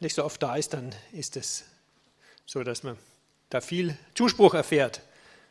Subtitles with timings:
[0.00, 1.64] nicht so oft da ist, dann ist es
[2.46, 2.96] so, dass man
[3.50, 5.00] da viel Zuspruch erfährt.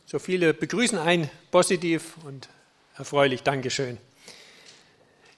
[0.06, 2.50] So viele begrüßen einen positiv und
[2.98, 3.44] erfreulich.
[3.44, 3.98] Dankeschön.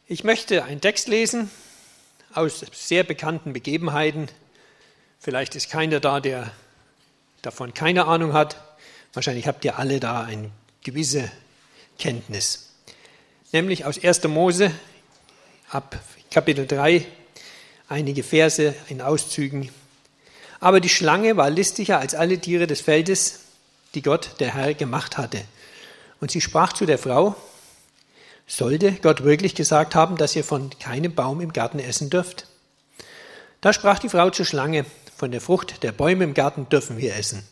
[0.07, 1.51] Ich möchte einen Text lesen
[2.33, 4.27] aus sehr bekannten Begebenheiten.
[5.19, 6.51] Vielleicht ist keiner da, der
[7.41, 8.61] davon keine Ahnung hat.
[9.13, 10.51] Wahrscheinlich habt ihr alle da eine
[10.83, 11.31] gewisse
[11.97, 12.73] Kenntnis.
[13.51, 14.23] Nämlich aus 1.
[14.25, 14.71] Mose
[15.69, 15.99] ab
[16.31, 17.05] Kapitel 3
[17.89, 19.69] einige Verse in Auszügen.
[20.59, 23.41] Aber die Schlange war listiger als alle Tiere des Feldes,
[23.95, 25.41] die Gott, der Herr, gemacht hatte.
[26.21, 27.35] Und sie sprach zu der Frau,
[28.47, 32.47] sollte Gott wirklich gesagt haben, dass ihr von keinem Baum im Garten essen dürft?
[33.61, 37.15] Da sprach die Frau zur Schlange, von der Frucht der Bäume im Garten dürfen wir
[37.15, 37.43] essen.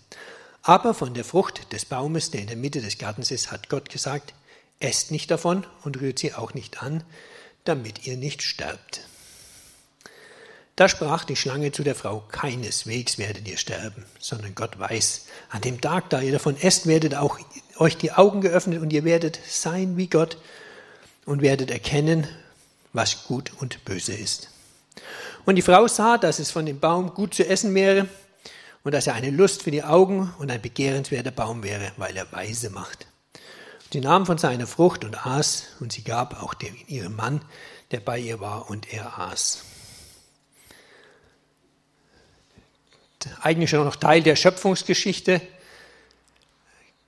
[0.64, 3.90] Aber von der Frucht des Baumes, der in der Mitte des Gartens ist, hat Gott
[3.90, 4.34] gesagt,
[4.80, 7.04] esst nicht davon und rührt sie auch nicht an,
[7.64, 9.02] damit ihr nicht sterbt.
[10.78, 15.62] Da sprach die Schlange zu der Frau, keineswegs werdet ihr sterben, sondern Gott weiß, an
[15.62, 17.40] dem Tag, da ihr davon esst, werdet auch
[17.78, 20.38] euch die Augen geöffnet und ihr werdet sein wie Gott
[21.26, 22.28] und werdet erkennen,
[22.94, 24.52] was gut und böse ist.
[25.46, 28.08] Und die Frau sah, dass es von dem Baum gut zu essen wäre
[28.84, 32.32] und dass er eine Lust für die Augen und ein begehrenswerter Baum wäre, weil er
[32.32, 33.08] weise macht.
[33.92, 37.42] Sie nahm von seiner Frucht und aß, und sie gab auch dem, ihrem Mann,
[37.90, 39.64] der bei ihr war, und er aß.
[43.42, 45.42] Eigentlich schon noch Teil der Schöpfungsgeschichte.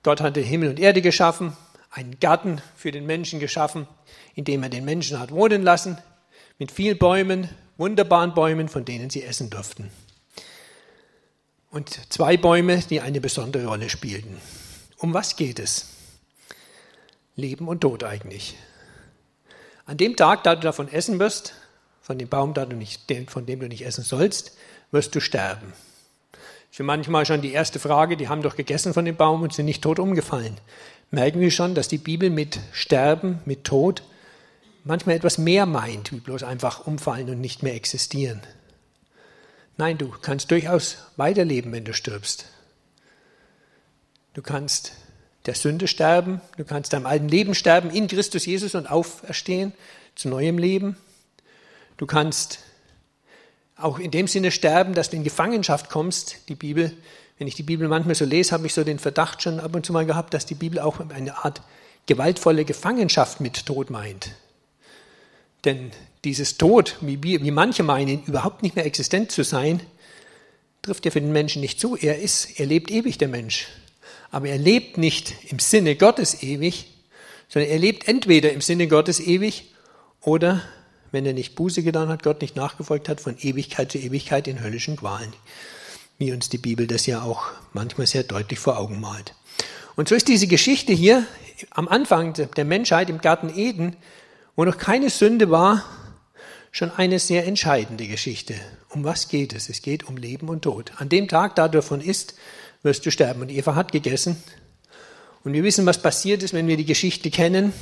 [0.02, 1.56] Gott hatte Himmel und Erde geschaffen,
[1.90, 3.86] einen Garten für den Menschen geschaffen,
[4.34, 5.98] in dem er den Menschen hat wohnen lassen,
[6.58, 9.90] mit vielen Bäumen, wunderbaren Bäumen, von denen sie essen durften.
[11.70, 14.40] Und zwei Bäume, die eine besondere Rolle spielten.
[14.98, 15.86] Um was geht es?
[17.36, 18.56] Leben und Tod eigentlich.
[19.86, 21.54] An dem Tag, da du davon essen wirst,
[22.02, 24.56] von dem Baum, von dem du nicht essen sollst,
[24.90, 25.72] wirst du sterben.
[26.70, 29.66] Für manchmal schon die erste Frage, die haben doch gegessen von dem Baum und sind
[29.66, 30.56] nicht tot umgefallen.
[31.10, 34.04] Merken wir schon, dass die Bibel mit Sterben, mit Tod
[34.84, 38.40] manchmal etwas mehr meint, wie bloß einfach umfallen und nicht mehr existieren.
[39.76, 42.46] Nein, du kannst durchaus weiterleben, wenn du stirbst.
[44.34, 44.92] Du kannst
[45.46, 49.72] der Sünde sterben, du kannst deinem alten Leben sterben in Christus Jesus und auferstehen
[50.14, 50.96] zu neuem Leben.
[51.96, 52.60] Du kannst
[53.82, 56.48] auch in dem Sinne sterben, dass du in Gefangenschaft kommst.
[56.48, 56.92] Die Bibel,
[57.38, 59.86] wenn ich die Bibel manchmal so lese, habe ich so den Verdacht schon ab und
[59.86, 61.62] zu mal gehabt, dass die Bibel auch eine Art
[62.06, 64.30] gewaltvolle Gefangenschaft mit Tod meint.
[65.64, 65.90] Denn
[66.24, 69.80] dieses Tod, wie, wie manche meinen, überhaupt nicht mehr existent zu sein,
[70.82, 71.96] trifft ja für den Menschen nicht zu.
[71.96, 73.68] Er ist, er lebt ewig, der Mensch.
[74.30, 76.86] Aber er lebt nicht im Sinne Gottes ewig,
[77.48, 79.74] sondern er lebt entweder im Sinne Gottes ewig
[80.20, 80.62] oder
[81.12, 84.60] wenn er nicht Buße getan hat, Gott nicht nachgefolgt hat, von Ewigkeit zu Ewigkeit in
[84.60, 85.32] höllischen Qualen.
[86.18, 89.34] Wie uns die Bibel das ja auch manchmal sehr deutlich vor Augen malt.
[89.96, 91.24] Und so ist diese Geschichte hier
[91.70, 93.96] am Anfang der Menschheit im Garten Eden,
[94.56, 95.84] wo noch keine Sünde war,
[96.72, 98.54] schon eine sehr entscheidende Geschichte.
[98.88, 99.68] Um was geht es?
[99.68, 100.92] Es geht um Leben und Tod.
[100.96, 102.34] An dem Tag, da du davon isst,
[102.82, 103.42] wirst du sterben.
[103.42, 104.36] Und Eva hat gegessen.
[105.42, 107.72] Und wir wissen, was passiert ist, wenn wir die Geschichte kennen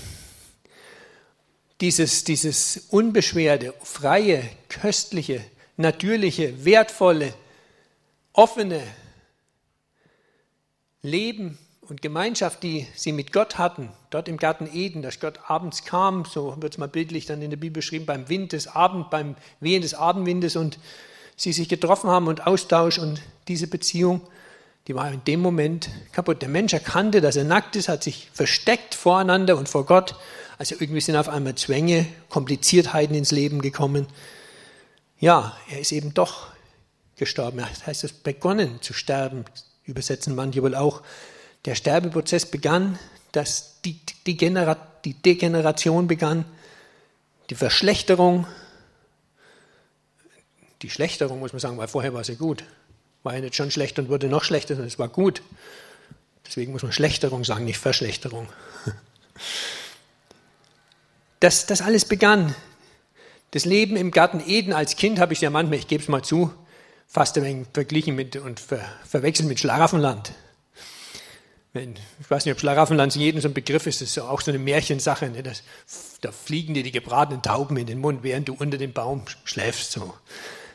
[1.81, 5.45] dieses, dieses unbeschwerte, freie, köstliche,
[5.77, 7.35] natürliche, wertvolle,
[8.33, 8.83] offene
[11.03, 15.85] Leben und Gemeinschaft, die sie mit Gott hatten, dort im Garten Eden, dass Gott abends
[15.85, 19.11] kam, so wird es mal bildlich dann in der Bibel beschrieben, beim Wind des Abend,
[19.11, 20.79] beim Wehen des Abendwindes und
[21.37, 24.21] sie sich getroffen haben und Austausch und diese Beziehung,
[24.89, 26.43] die war in dem Moment kaputt.
[26.43, 30.17] Der Mensch erkannte, dass er nackt ist, hat sich versteckt voreinander und vor Gott
[30.59, 34.09] also irgendwie sind auf einmal Zwänge, Kompliziertheiten ins Leben gekommen.
[35.21, 36.49] Ja, er ist eben doch
[37.17, 37.59] gestorben.
[37.59, 39.45] Das heißt, es begonnen zu sterben,
[39.85, 41.03] übersetzen manche wohl auch.
[41.65, 42.99] Der Sterbeprozess begann,
[43.31, 46.45] dass die, die, Genera die Degeneration begann,
[47.51, 48.47] die Verschlechterung,
[50.83, 52.65] die Schlechterung muss man sagen, weil vorher war sie gut.
[53.23, 55.43] War ja nicht schon schlecht und wurde noch schlechter, sondern es war gut.
[56.47, 58.49] Deswegen muss man Schlechterung sagen, nicht Verschlechterung.
[61.41, 62.55] Das, das alles begann.
[63.53, 66.23] Das Leben im Garten Eden als Kind habe ich ja manchmal, ich gebe es mal
[66.23, 66.53] zu,
[67.07, 70.33] fast ein wenig verglichen mit und ver, verwechselt mit Schlaraffenland.
[71.75, 74.59] Ich weiß nicht, ob Schlaraffenland jedem so ein Begriff ist, das ist auch so eine
[74.59, 75.31] Märchensache.
[75.31, 75.43] Ne?
[75.43, 75.63] Das,
[76.21, 79.93] da fliegen dir die gebratenen Tauben in den Mund, während du unter dem Baum schläfst.
[79.93, 80.13] So.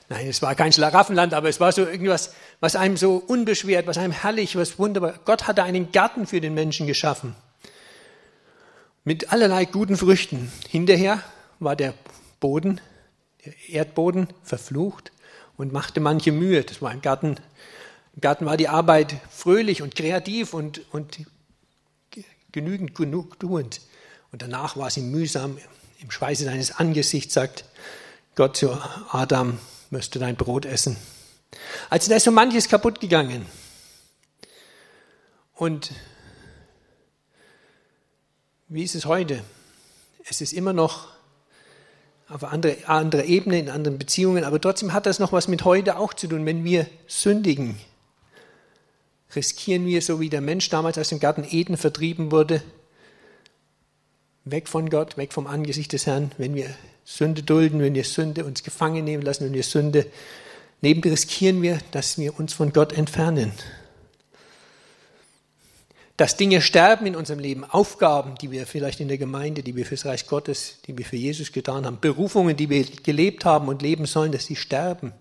[0.08, 3.98] Nein, es war kein Schlaraffenland, aber es war so irgendwas, was einem so unbeschwert, was
[3.98, 5.20] einem herrlich, was wunderbar.
[5.26, 7.36] Gott hatte einen Garten für den Menschen geschaffen
[9.04, 10.52] mit allerlei guten Früchten.
[10.70, 11.22] Hinterher
[11.60, 11.94] war der
[12.40, 12.80] Boden,
[13.46, 15.12] der Erdboden verflucht
[15.58, 16.64] und machte manche Mühe.
[16.64, 17.38] Das war im Garten.
[18.16, 21.20] Im Garten war die Arbeit fröhlich und kreativ und, und
[22.52, 23.82] genügend genug tuend.
[24.32, 25.58] Und danach war sie mühsam
[26.00, 27.66] im Schweiße deines Angesichts, sagt
[28.36, 28.78] Gott zu
[29.12, 29.58] Adam,
[30.10, 30.98] du dein Brot essen.
[31.90, 33.46] Also da ist so manches kaputt gegangen.
[35.56, 35.92] Und
[38.74, 39.44] wie ist es heute?
[40.28, 41.10] Es ist immer noch
[42.28, 46.00] auf andere, andere Ebene, in anderen Beziehungen, aber trotzdem hat das noch was mit heute
[46.00, 46.44] auch zu tun.
[46.48, 47.78] Wenn wir sündigen,
[49.36, 52.64] riskieren wir, so wie der Mensch damals aus dem Garten Eden vertrieben wurde,
[54.44, 56.74] weg von Gott, weg vom Angesicht des Herrn, wenn wir
[57.06, 60.08] Sünde dulden, wenn wir Sünde uns gefangen nehmen lassen, wenn wir Sünde
[60.82, 63.52] nehmen, riskieren wir, dass wir uns von Gott entfernen
[66.18, 69.86] dass Dinge sterben in unserem Leben, Aufgaben, die wir vielleicht in der Gemeinde, die wir
[69.86, 73.82] fürs Reich Gottes, die wir für Jesus getan haben, Berufungen, die wir gelebt haben und
[73.82, 75.12] leben sollen, dass sie sterben.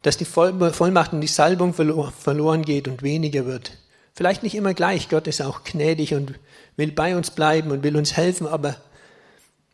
[0.00, 3.72] Dass die Vollmacht und die Salbung verloren geht und weniger wird.
[4.14, 5.08] Vielleicht nicht immer gleich.
[5.08, 6.34] Gott ist auch gnädig und
[6.76, 8.76] will bei uns bleiben und will uns helfen, aber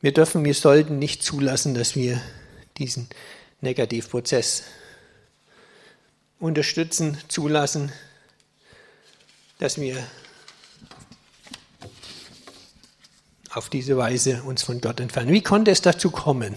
[0.01, 2.21] wir dürfen, wir sollten nicht zulassen, dass wir
[2.79, 3.09] diesen
[3.61, 4.65] Negativprozess
[6.39, 7.93] unterstützen, zulassen,
[9.61, 9.97] dass wir
[13.53, 15.33] auf diese Weise uns von Gott entfernen.
[15.33, 16.57] Wie konnte es dazu kommen?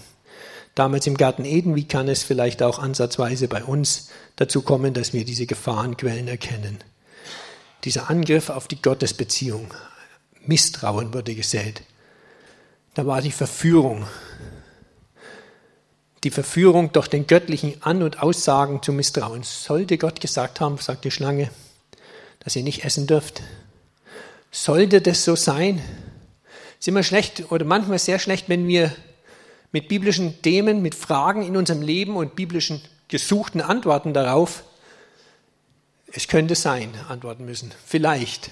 [0.73, 5.13] Damals im Garten Eden, wie kann es vielleicht auch ansatzweise bei uns dazu kommen, dass
[5.13, 6.79] wir diese Gefahrenquellen erkennen?
[7.83, 9.73] Dieser Angriff auf die Gottesbeziehung,
[10.45, 11.83] Misstrauen wurde gesät.
[12.93, 14.07] Da war die Verführung.
[16.23, 19.43] Die Verführung durch den göttlichen An- und Aussagen zu misstrauen.
[19.43, 21.49] Sollte Gott gesagt haben, sagt die Schlange,
[22.43, 23.41] dass ihr nicht essen dürft.
[24.51, 25.81] Sollte das so sein?
[26.79, 28.93] Ist immer schlecht oder manchmal sehr schlecht, wenn wir
[29.71, 34.63] mit biblischen Themen, mit Fragen in unserem Leben und biblischen gesuchten Antworten darauf,
[36.11, 37.71] es könnte sein, antworten müssen.
[37.85, 38.51] Vielleicht.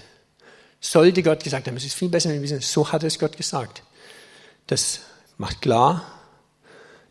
[0.79, 3.37] Sollte Gott gesagt haben, es ist viel besser, wenn wir wissen, so hat es Gott
[3.37, 3.83] gesagt.
[4.65, 5.01] Das
[5.37, 6.03] macht klar,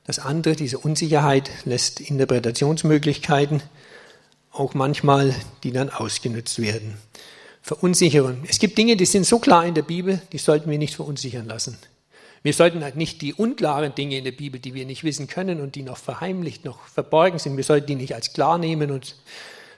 [0.07, 3.63] das andere, diese Unsicherheit, lässt Interpretationsmöglichkeiten
[4.53, 6.97] auch manchmal, die dann ausgenutzt werden.
[7.63, 8.43] Verunsichern.
[8.49, 11.47] Es gibt Dinge, die sind so klar in der Bibel, die sollten wir nicht verunsichern
[11.47, 11.79] lassen.
[12.43, 15.61] Wir sollten halt nicht die unklaren Dinge in der Bibel, die wir nicht wissen können
[15.61, 19.17] und die noch verheimlicht, noch verborgen sind, wir sollten die nicht als klar nehmen und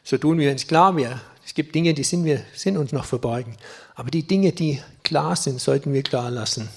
[0.04, 1.20] so tun, wie wenn es klar wäre.
[1.44, 3.56] Es gibt Dinge, die sind, wir, sind uns noch verborgen.
[3.96, 6.68] Aber die Dinge, die klar sind, sollten wir klar lassen.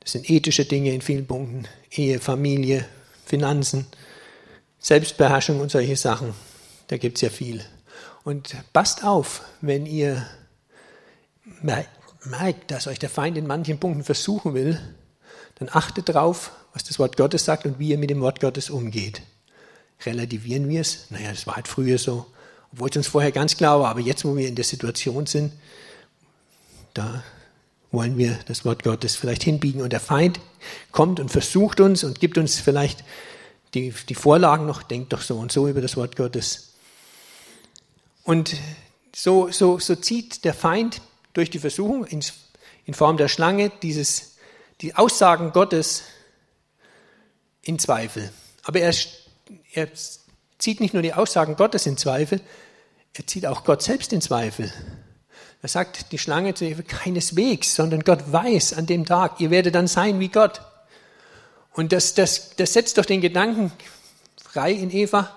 [0.00, 1.66] Das sind ethische Dinge in vielen Punkten.
[1.90, 2.86] Ehe, Familie,
[3.24, 3.86] Finanzen,
[4.84, 6.34] Selbstbeherrschung und solche Sachen.
[6.88, 7.64] Da gibt es ja viel.
[8.22, 10.26] Und passt auf, wenn ihr
[11.62, 14.78] merkt, dass euch der Feind in manchen Punkten versuchen will,
[15.54, 18.68] dann achtet darauf, was das Wort Gottes sagt und wie ihr mit dem Wort Gottes
[18.68, 19.22] umgeht.
[20.04, 21.06] Relativieren wir es?
[21.08, 22.26] Naja, das war halt früher so,
[22.70, 25.54] obwohl es uns vorher ganz klar war, aber jetzt, wo wir in der Situation sind,
[26.92, 27.24] da
[27.90, 30.40] wollen wir das Wort Gottes vielleicht hinbiegen und der Feind
[30.92, 33.02] kommt und versucht uns und gibt uns vielleicht
[33.74, 36.74] die, die Vorlagen noch, denkt doch so und so über das Wort Gottes.
[38.22, 38.56] Und
[39.14, 41.00] so, so, so zieht der Feind
[41.32, 42.24] durch die Versuchung in,
[42.86, 44.36] in Form der Schlange dieses,
[44.80, 46.04] die Aussagen Gottes
[47.62, 48.30] in Zweifel.
[48.62, 48.94] Aber er,
[49.72, 49.88] er
[50.58, 52.40] zieht nicht nur die Aussagen Gottes in Zweifel,
[53.12, 54.72] er zieht auch Gott selbst in Zweifel.
[55.62, 59.74] Er sagt die Schlange zu Eva keineswegs, sondern Gott weiß an dem Tag, ihr werdet
[59.74, 60.60] dann sein wie Gott.
[61.74, 63.72] Und das, das, das setzt doch den Gedanken
[64.42, 65.30] frei in Eva.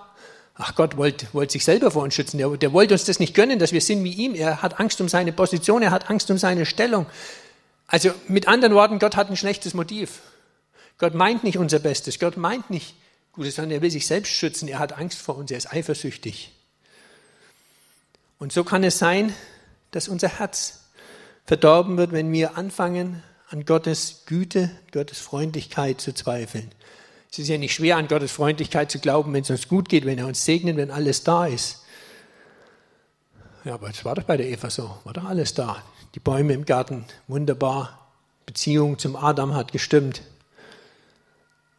[0.54, 2.38] Ach Gott wollte, wollte sich selber vor uns schützen.
[2.38, 4.34] Der, der wollte uns das nicht gönnen, dass wir sind wie ihm.
[4.34, 7.06] Er hat Angst um seine Position, er hat Angst um seine Stellung.
[7.86, 10.20] Also mit anderen Worten, Gott hat ein schlechtes Motiv.
[10.98, 12.18] Gott meint nicht unser Bestes.
[12.18, 12.94] Gott meint nicht
[13.32, 14.68] Gutes, sondern er will sich selbst schützen.
[14.68, 15.50] Er hat Angst vor uns.
[15.50, 16.52] Er ist eifersüchtig.
[18.38, 19.34] Und so kann es sein,
[19.90, 20.84] dass unser Herz
[21.46, 26.70] verdorben wird, wenn wir anfangen, an Gottes Güte, Gottes Freundlichkeit zu zweifeln.
[27.30, 30.06] Es ist ja nicht schwer, an Gottes Freundlichkeit zu glauben, wenn es uns gut geht,
[30.06, 31.82] wenn er uns segnet, wenn alles da ist.
[33.64, 35.82] Ja, aber es war doch bei der Eva so, war doch alles da.
[36.14, 38.06] Die Bäume im Garten, wunderbar.
[38.46, 40.22] Beziehung zum Adam hat gestimmt.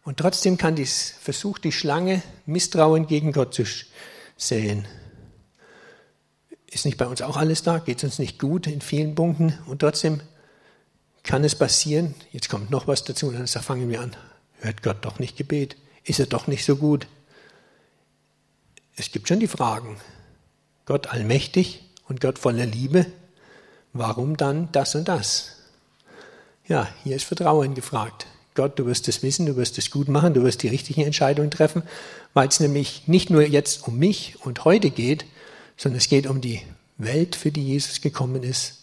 [0.03, 3.63] Und trotzdem kann dies, versucht die Schlange Misstrauen gegen Gott zu
[4.37, 4.87] säen.
[6.67, 7.79] Ist nicht bei uns auch alles da?
[7.79, 9.57] Geht es uns nicht gut in vielen Punkten?
[9.65, 10.21] Und trotzdem
[11.29, 14.15] kann es passieren, jetzt kommt noch was dazu, und dann fangen wir an,
[14.61, 17.05] hört Gott doch nicht Gebet, ist er doch nicht so gut.
[18.95, 19.97] Es gibt schon die Fragen,
[20.85, 23.05] Gott allmächtig und Gott voller Liebe,
[23.93, 25.57] warum dann das und das?
[26.67, 28.25] Ja, hier ist Vertrauen gefragt.
[28.55, 31.51] Gott, du wirst es wissen, du wirst es gut machen, du wirst die richtigen Entscheidungen
[31.51, 31.83] treffen,
[32.33, 35.25] weil es nämlich nicht nur jetzt um mich und heute geht,
[35.77, 36.63] sondern es geht um die
[36.97, 38.78] Welt, für die Jesus gekommen ist,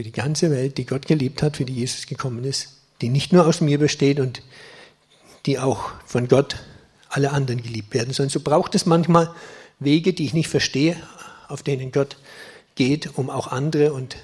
[0.00, 3.34] für die ganze Welt, die Gott geliebt hat, für die Jesus gekommen ist, die nicht
[3.34, 4.40] nur aus mir besteht und
[5.44, 6.56] die auch von Gott
[7.10, 9.30] alle anderen geliebt werden, sondern so braucht es manchmal
[9.78, 10.96] Wege, die ich nicht verstehe,
[11.48, 12.16] auf denen Gott
[12.76, 14.16] geht, um auch andere und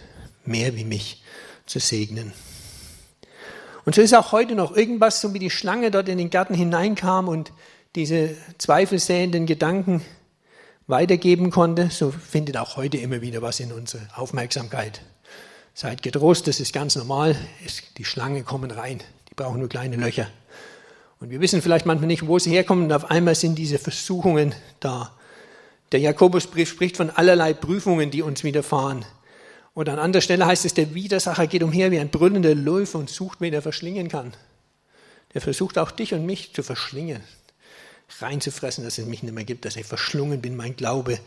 [0.46, 1.22] mehr wie mich
[1.66, 2.32] zu segnen.
[3.84, 6.54] Und so ist auch heute noch irgendwas, so wie die Schlange dort in den Garten
[6.54, 7.52] hineinkam und
[7.96, 10.00] diese zweifelsäenden Gedanken
[10.86, 15.02] weitergeben konnte, so findet auch heute immer wieder was in unsere Aufmerksamkeit.
[15.78, 17.36] Seid getrost, das ist ganz normal.
[17.98, 20.26] Die Schlangen kommen rein, die brauchen nur kleine Löcher.
[21.20, 24.54] Und wir wissen vielleicht manchmal nicht, wo sie herkommen, und auf einmal sind diese Versuchungen
[24.80, 25.14] da.
[25.92, 29.04] Der Jakobusbrief spricht von allerlei Prüfungen, die uns widerfahren.
[29.74, 33.10] Und an anderer Stelle heißt es, der Widersacher geht umher wie ein brüllender Löwe und
[33.10, 34.32] sucht, wen er verschlingen kann.
[35.34, 37.20] Der versucht auch dich und mich zu verschlingen,
[38.20, 41.18] reinzufressen, dass es mich nicht mehr gibt, dass ich verschlungen bin, mein Glaube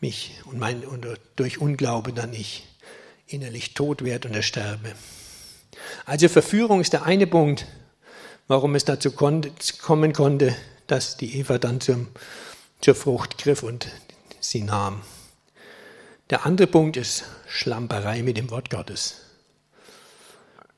[0.00, 1.06] mich und, mein, und
[1.36, 2.66] durch Unglaube dann ich
[3.32, 4.92] innerlich tot werde und ersterbe.
[6.04, 7.66] Also Verführung ist der eine Punkt,
[8.48, 10.54] warum es dazu kommen konnte,
[10.86, 12.08] dass die Eva dann zum,
[12.80, 13.88] zur Frucht griff und
[14.40, 15.02] sie nahm.
[16.30, 19.16] Der andere Punkt ist Schlamperei mit dem Wort Gottes.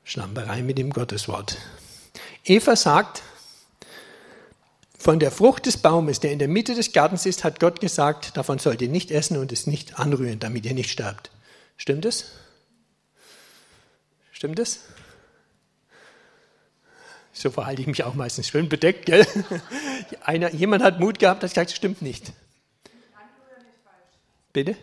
[0.03, 1.57] Schlamperei mit dem Gotteswort.
[2.43, 3.23] Eva sagt,
[4.97, 8.37] von der Frucht des Baumes, der in der Mitte des Gartens ist, hat Gott gesagt,
[8.37, 11.31] davon sollt ihr nicht essen und es nicht anrühren, damit ihr nicht sterbt.
[11.77, 12.25] Stimmt es?
[14.45, 14.81] Stimmt es?
[17.33, 19.25] So verhalte ich mich auch meistens schön bedeckt, gell?
[20.21, 22.31] Einer, jemand hat Mut gehabt, das gesagt, stimmt nicht.
[24.53, 24.77] Bitte?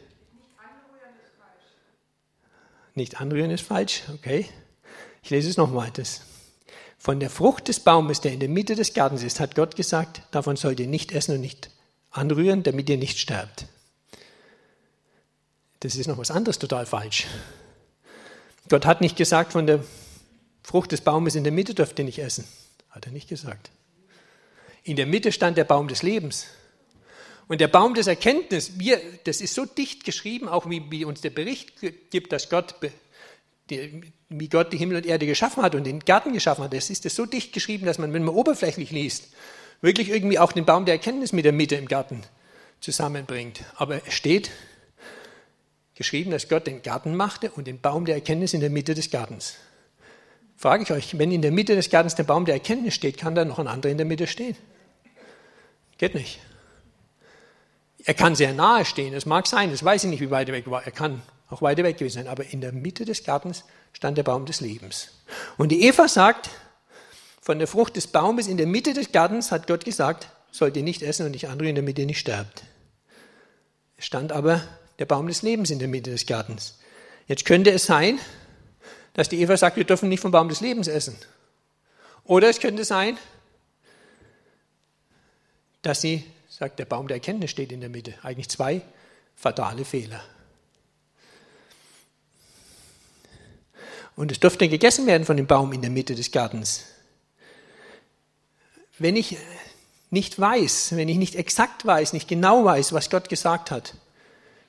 [2.96, 4.48] Nicht anrühren ist falsch, okay.
[5.22, 5.92] Ich lese es nochmal.
[6.98, 10.22] Von der Frucht des Baumes, der in der Mitte des Gartens ist, hat Gott gesagt,
[10.32, 11.70] davon sollt ihr nicht essen und nicht
[12.10, 13.66] anrühren, damit ihr nicht sterbt.
[15.78, 17.28] Das ist noch was anderes total falsch.
[18.72, 19.84] Gott hat nicht gesagt, von der
[20.62, 22.46] Frucht des Baumes in der Mitte dürft ihr nicht essen.
[22.88, 23.70] Hat er nicht gesagt.
[24.82, 26.46] In der Mitte stand der Baum des Lebens.
[27.48, 31.20] Und der Baum des Erkenntnis, wir, das ist so dicht geschrieben, auch wie, wie uns
[31.20, 31.74] der Bericht
[32.10, 32.76] gibt, dass Gott,
[33.68, 36.72] die, wie Gott die Himmel und Erde geschaffen hat und den Garten geschaffen hat.
[36.72, 39.34] Das ist das so dicht geschrieben, dass man, wenn man oberflächlich liest,
[39.82, 42.22] wirklich irgendwie auch den Baum der Erkenntnis mit der Mitte im Garten
[42.80, 43.64] zusammenbringt.
[43.76, 44.50] Aber es steht
[45.94, 49.10] geschrieben, dass Gott den Garten machte und den Baum der Erkenntnis in der Mitte des
[49.10, 49.56] Gartens.
[50.56, 53.34] Frage ich euch, wenn in der Mitte des Gartens der Baum der Erkenntnis steht, kann
[53.34, 54.56] da noch ein anderer in der Mitte stehen?
[55.98, 56.40] Geht nicht.
[58.04, 60.54] Er kann sehr nahe stehen, das mag sein, das weiß ich nicht, wie weit er
[60.54, 60.84] weg war.
[60.84, 64.22] Er kann auch weiter weg gewesen sein, aber in der Mitte des Gartens stand der
[64.22, 65.10] Baum des Lebens.
[65.58, 66.50] Und die Eva sagt,
[67.40, 70.82] von der Frucht des Baumes in der Mitte des Gartens hat Gott gesagt, sollt ihr
[70.82, 72.62] nicht essen und nicht anrühren, damit ihr nicht sterbt.
[73.96, 74.62] Es stand aber
[74.98, 76.78] der Baum des Lebens in der Mitte des Gartens.
[77.26, 78.18] Jetzt könnte es sein,
[79.14, 81.16] dass die Eva sagt, wir dürfen nicht vom Baum des Lebens essen.
[82.24, 83.18] Oder es könnte sein,
[85.82, 88.14] dass sie sagt, der Baum der Erkenntnis steht in der Mitte.
[88.22, 88.82] Eigentlich zwei
[89.34, 90.22] fatale Fehler.
[94.14, 96.84] Und es dürfte gegessen werden von dem Baum in der Mitte des Gartens.
[98.98, 99.38] Wenn ich
[100.10, 103.94] nicht weiß, wenn ich nicht exakt weiß, nicht genau weiß, was Gott gesagt hat,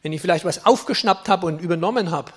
[0.03, 2.31] wenn ich vielleicht was aufgeschnappt habe und übernommen habe,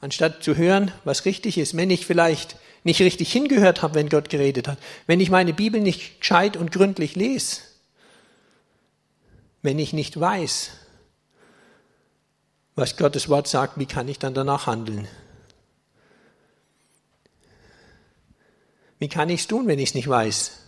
[0.00, 4.28] anstatt zu hören, was richtig ist, wenn ich vielleicht nicht richtig hingehört habe, wenn Gott
[4.28, 7.60] geredet hat, wenn ich meine Bibel nicht gescheit und gründlich lese,
[9.62, 10.70] wenn ich nicht weiß,
[12.74, 15.06] was Gottes Wort sagt, wie kann ich dann danach handeln?
[18.98, 20.59] Wie kann ich es tun, wenn ich es nicht weiß?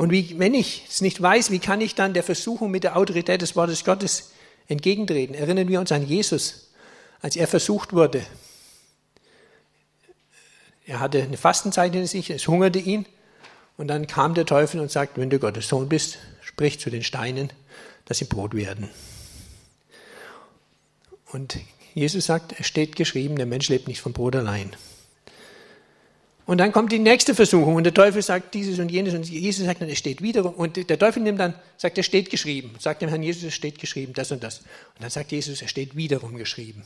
[0.00, 2.96] Und wie, wenn ich es nicht weiß, wie kann ich dann der Versuchung mit der
[2.96, 4.30] Autorität des Wortes Gottes
[4.66, 5.34] entgegentreten?
[5.34, 6.70] Erinnern wir uns an Jesus,
[7.20, 8.24] als er versucht wurde.
[10.86, 13.04] Er hatte eine Fastenzeit in sich, es hungerte ihn.
[13.76, 17.02] Und dann kam der Teufel und sagte, wenn du Gottes Sohn bist, spricht zu den
[17.02, 17.52] Steinen,
[18.06, 18.88] dass sie Brot werden.
[21.30, 21.58] Und
[21.92, 24.74] Jesus sagt, es steht geschrieben, der Mensch lebt nicht vom Brot allein.
[26.50, 29.66] Und dann kommt die nächste Versuchung und der Teufel sagt dieses und jenes und Jesus
[29.66, 30.52] sagt dann, es steht wiederum.
[30.54, 32.74] Und der Teufel nimmt dann, sagt, es steht geschrieben.
[32.80, 34.58] Sagt dem Herrn Jesus, es steht geschrieben, das und das.
[34.58, 36.82] Und dann sagt Jesus, es steht wiederum geschrieben.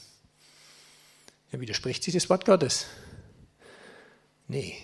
[1.51, 2.85] Dann widerspricht sich das Wort Gottes.
[4.49, 4.77] Nee.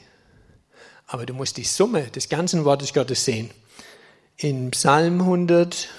[1.08, 3.50] Aber du musst die Summe des ganzen Wortes Gottes sehen
[4.38, 5.90] in Psalm 100,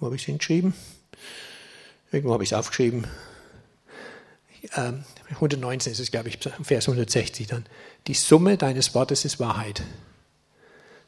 [0.00, 0.74] wo habe ich es hingeschrieben?
[2.12, 3.06] Irgendwo habe ich es aufgeschrieben.
[5.30, 7.66] 119 ist es, glaube ich, Vers 160 dann.
[8.06, 9.82] Die Summe deines Wortes ist Wahrheit.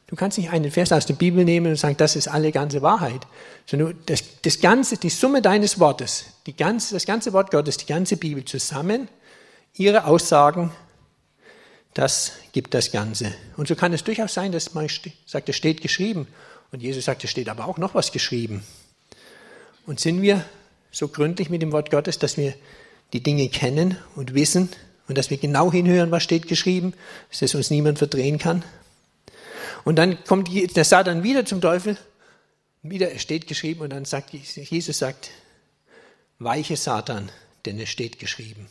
[0.07, 2.81] Du kannst nicht einen Vers aus der Bibel nehmen und sagen, das ist alle ganze
[2.81, 3.25] Wahrheit,
[3.65, 7.85] sondern das, das ganze, die Summe deines Wortes, die ganze, das ganze Wort Gottes, die
[7.85, 9.07] ganze Bibel zusammen,
[9.73, 10.71] ihre Aussagen,
[11.93, 13.33] das gibt das Ganze.
[13.57, 14.87] Und so kann es durchaus sein, dass man
[15.25, 16.27] sagt, es steht geschrieben.
[16.71, 18.63] Und Jesus sagt, es steht aber auch noch was geschrieben.
[19.85, 20.45] Und sind wir
[20.91, 22.53] so gründlich mit dem Wort Gottes, dass wir
[23.13, 24.69] die Dinge kennen und wissen
[25.07, 26.93] und dass wir genau hinhören, was steht geschrieben,
[27.29, 28.63] dass es uns niemand verdrehen kann.
[29.83, 31.97] Und dann kommt der Satan wieder zum Teufel,
[32.83, 35.31] wieder steht geschrieben und dann sagt Jesus sagt,
[36.39, 37.29] weiche Satan,
[37.65, 38.67] denn es steht geschrieben.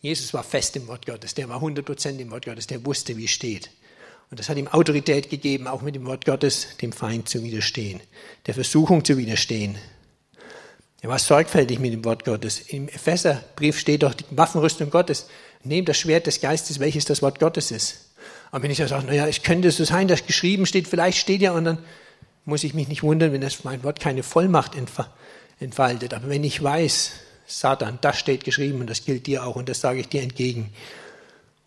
[0.00, 3.24] Jesus war fest im Wort Gottes, der war 100% im Wort Gottes, der wusste, wie
[3.24, 3.70] es steht.
[4.30, 8.00] Und das hat ihm Autorität gegeben, auch mit dem Wort Gottes dem Feind zu widerstehen,
[8.46, 9.76] der Versuchung zu widerstehen.
[11.06, 12.58] Er war sorgfältig mit dem Wort Gottes.
[12.66, 15.28] Im Epheserbrief steht doch die Waffenrüstung Gottes.
[15.62, 18.06] Nehmt das Schwert des Geistes, welches das Wort Gottes ist.
[18.50, 21.42] Aber wenn ich ja sage, naja, es könnte so sein, dass geschrieben steht, vielleicht steht
[21.42, 21.78] ja, und dann
[22.44, 24.72] muss ich mich nicht wundern, wenn das mein Wort keine Vollmacht
[25.60, 26.12] entfaltet.
[26.12, 27.12] Aber wenn ich weiß,
[27.46, 30.72] Satan, das steht geschrieben und das gilt dir auch und das sage ich dir entgegen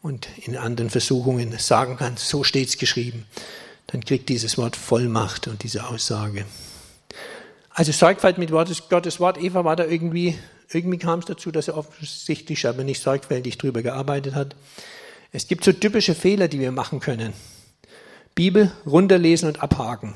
[0.01, 3.25] und in anderen Versuchungen sagen kann, so steht es geschrieben,
[3.88, 6.43] dann kriegt dieses Wort Vollmacht und diese Aussage.
[7.79, 9.38] Also Sorgfalt mit Gottes Wort.
[9.38, 10.38] Eva war da irgendwie,
[10.69, 14.53] irgendwie kam es dazu, dass er offensichtlich aber nicht sorgfältig drüber gearbeitet hat.
[15.31, 17.31] Es gibt so typische Fehler, die wir machen können.
[18.36, 20.15] Bibel runterlesen und abhaken,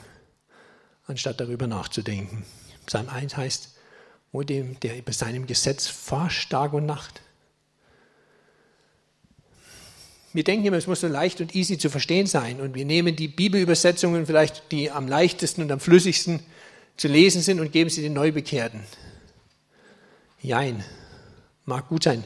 [1.08, 2.44] anstatt darüber nachzudenken.
[2.86, 3.76] Psalm 1 heißt,
[4.34, 7.22] wo dem, der über seinem Gesetz forscht, Tag und Nacht.
[10.34, 12.60] Wir denken immer, es muss so leicht und easy zu verstehen sein.
[12.60, 16.42] Und wir nehmen die Bibelübersetzungen vielleicht, die am leichtesten und am flüssigsten
[16.98, 18.82] zu lesen sind und geben sie den Neubekehrten.
[20.42, 20.84] Jein,
[21.66, 22.24] mag gut sein.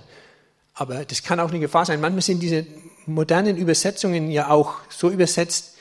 [0.73, 2.01] Aber das kann auch eine Gefahr sein.
[2.01, 2.65] Manchmal sind diese
[3.05, 5.75] modernen Übersetzungen ja auch so übersetzt,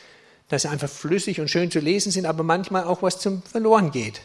[0.48, 3.90] dass sie einfach flüssig und schön zu lesen sind, aber manchmal auch was zum Verloren
[3.90, 4.20] geht.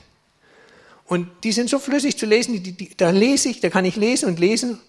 [1.05, 3.95] Und die sind so flüssig zu lesen, die, die, da lese ich, da kann ich
[3.95, 4.79] lesen und lesen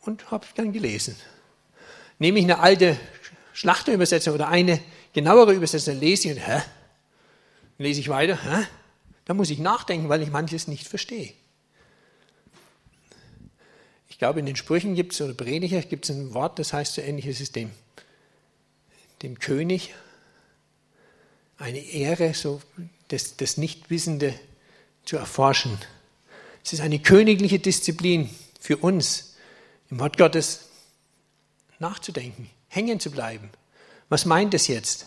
[0.00, 1.16] und habe dann gelesen.
[2.18, 2.98] Nehme ich eine alte
[3.52, 4.80] Schlachterübersetzung oder eine
[5.12, 6.62] genauere Übersetzung, lese ich und hä?
[7.76, 8.66] Lese ich weiter, hä?
[9.28, 11.34] Da muss ich nachdenken, weil ich manches nicht verstehe.
[14.08, 16.94] Ich glaube, in den Sprüchen gibt es, oder Prediger gibt es ein Wort, das heißt
[16.94, 17.70] so ähnlich, es ist dem,
[19.20, 19.94] dem König
[21.58, 22.62] eine Ehre, so
[23.08, 24.32] das, das Nichtwissende
[25.04, 25.76] zu erforschen.
[26.64, 29.36] Es ist eine königliche Disziplin für uns,
[29.90, 30.70] im Wort Gottes
[31.78, 33.50] nachzudenken, hängen zu bleiben.
[34.08, 35.04] Was meint es jetzt?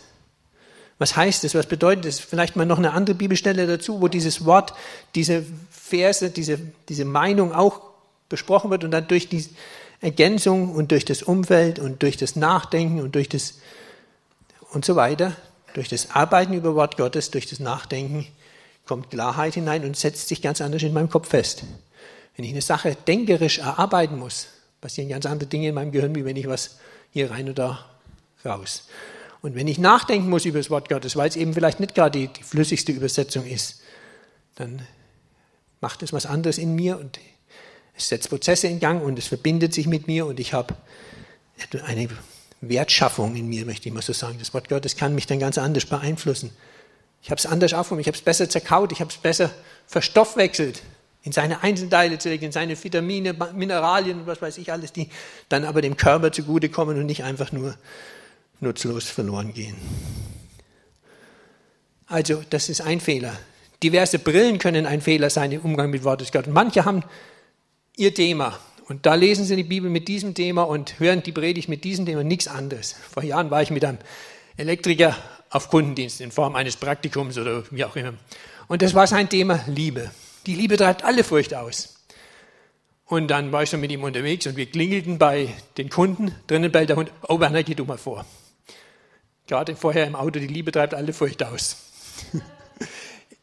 [1.02, 1.56] Was heißt es?
[1.56, 2.20] Was bedeutet es?
[2.20, 4.72] Vielleicht mal noch eine andere Bibelstelle dazu, wo dieses Wort,
[5.16, 7.80] diese Verse, diese, diese Meinung auch
[8.28, 9.44] besprochen wird und dann durch die
[10.00, 13.54] Ergänzung und durch das Umfeld und durch das Nachdenken und durch das
[14.70, 15.34] und so weiter,
[15.74, 18.28] durch das Arbeiten über Wort Gottes, durch das Nachdenken
[18.86, 21.64] kommt Klarheit hinein und setzt sich ganz anders in meinem Kopf fest.
[22.36, 24.46] Wenn ich eine Sache denkerisch erarbeiten muss,
[24.80, 26.78] passieren ganz andere Dinge in meinem Gehirn, wie wenn ich was
[27.10, 27.86] hier rein oder
[28.44, 28.84] raus.
[29.42, 32.18] Und wenn ich nachdenken muss über das Wort Gottes, weil es eben vielleicht nicht gerade
[32.18, 33.80] die, die flüssigste Übersetzung ist,
[34.54, 34.86] dann
[35.80, 37.18] macht es was anderes in mir und
[37.96, 40.74] es setzt Prozesse in Gang und es verbindet sich mit mir und ich habe
[41.84, 42.08] eine
[42.60, 44.36] Wertschaffung in mir, möchte ich mal so sagen.
[44.38, 46.50] Das Wort Gottes kann mich dann ganz anders beeinflussen.
[47.20, 49.50] Ich habe es anders aufgenommen, ich habe es besser zerkaut, ich habe es besser
[49.86, 50.82] verstoffwechselt,
[51.24, 55.08] in seine Einzelteile zu legen, in seine Vitamine, Mineralien, was weiß ich alles, die
[55.48, 57.76] dann aber dem Körper zugutekommen und nicht einfach nur
[58.62, 59.76] nutzlos verloren gehen.
[62.06, 63.36] Also, das ist ein Fehler.
[63.82, 66.52] Diverse Brillen können ein Fehler sein im Umgang mit Wortes Gottes.
[66.52, 67.02] Manche haben
[67.96, 71.68] ihr Thema und da lesen sie die Bibel mit diesem Thema und hören die Predigt
[71.68, 72.94] mit diesem Thema, nichts anderes.
[73.10, 73.98] Vor Jahren war ich mit einem
[74.56, 75.16] Elektriker
[75.50, 78.14] auf Kundendienst in Form eines Praktikums oder wie auch immer.
[78.68, 80.10] Und das war sein Thema Liebe.
[80.46, 81.94] Die Liebe treibt alle Furcht aus.
[83.06, 86.34] Und dann war ich schon mit ihm unterwegs und wir klingelten bei den Kunden.
[86.46, 88.24] Drinnen bellt der Hund, oh Werner, geh du mal vor.
[89.52, 91.76] Gerade vorher im Auto, die Liebe treibt alle Furcht aus.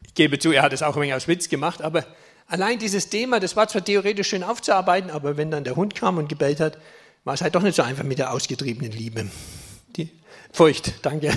[0.01, 2.03] ich gebe zu, er hat es auch ein wenig aus Witz gemacht, aber
[2.47, 6.17] allein dieses Thema, das war zwar theoretisch schön aufzuarbeiten, aber wenn dann der Hund kam
[6.17, 6.79] und gebellt hat,
[7.25, 9.27] war es halt doch nicht so einfach mit der ausgetriebenen Liebe.
[9.97, 10.09] Die
[10.51, 11.31] Furcht, danke.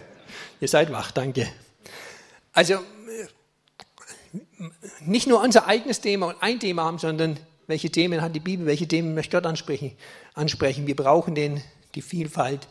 [0.60, 1.48] Ihr seid wach, danke.
[2.52, 2.80] Also
[5.00, 8.66] nicht nur unser eigenes Thema und ein Thema haben, sondern welche Themen hat die Bibel,
[8.66, 9.96] welche Themen möchte Gott ansprechen.
[10.34, 10.86] ansprechen.
[10.86, 11.62] Wir brauchen den,
[11.94, 12.68] die Vielfalt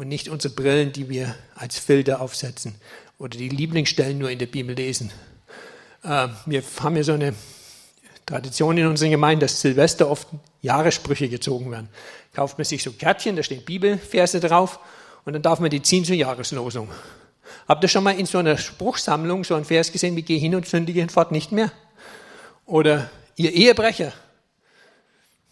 [0.00, 2.74] und nicht unsere Brillen, die wir als Filter aufsetzen
[3.18, 5.12] oder die Lieblingsstellen nur in der Bibel lesen.
[6.02, 7.34] Äh, wir haben ja so eine
[8.24, 10.26] Tradition in unseren Gemeinden, dass Silvester oft
[10.62, 11.90] Jahressprüche gezogen werden.
[12.32, 14.80] Kauft man sich so Kärtchen, da stehen Bibelverse drauf
[15.26, 16.88] und dann darf man die ziehen zur Jahreslosung.
[17.68, 20.54] Habt ihr schon mal in so einer Spruchsammlung so einen Vers gesehen, wie geh hin
[20.54, 21.70] und sündige fort nicht mehr?
[22.64, 24.14] Oder ihr Ehebrecher.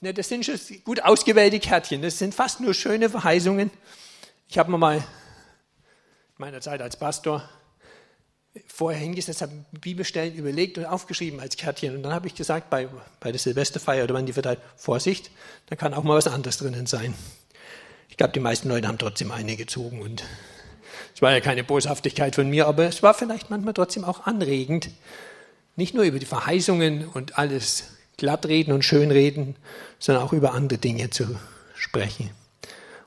[0.00, 2.00] Ja, das sind schon gut ausgewählte Kärtchen.
[2.00, 3.70] Das sind fast nur schöne Verheißungen.
[4.50, 5.04] Ich habe mir mal in
[6.38, 7.46] meiner Zeit als Pastor
[8.66, 11.94] vorher hingesetzt, habe Bibelstellen überlegt und aufgeschrieben als Kärtchen.
[11.94, 12.88] Und dann habe ich gesagt, bei,
[13.20, 15.30] bei der Silvesterfeier oder wann die verteilt, Vorsicht,
[15.66, 17.12] da kann auch mal was anderes drinnen sein.
[18.08, 20.24] Ich glaube, die meisten Leute haben trotzdem eine gezogen und
[21.14, 24.88] es war ja keine Boshaftigkeit von mir, aber es war vielleicht manchmal trotzdem auch anregend,
[25.76, 29.56] nicht nur über die Verheißungen und alles glattreden und schönreden,
[29.98, 31.38] sondern auch über andere Dinge zu
[31.74, 32.30] sprechen